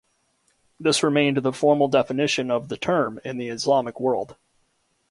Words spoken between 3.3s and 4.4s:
the Islamic world.